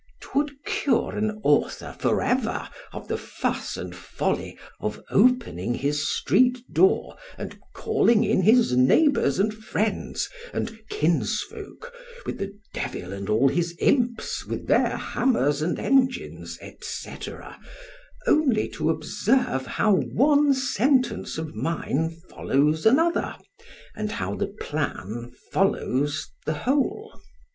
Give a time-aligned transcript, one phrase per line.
[0.19, 6.57] 'Twould cure an author for ever of the fuss and folly of opening his street
[6.73, 11.93] door, and calling in his neighbours and friends, and kinsfolk,
[12.25, 17.15] with the devil and all his imps, with their hammers and engines, &c.
[18.25, 23.35] only to observe how one sentence of mine follows another,
[23.95, 27.13] and how the plan follows the whole.